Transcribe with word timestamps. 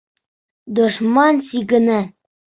Дошман 0.79 1.41
сигенә. 1.49 1.99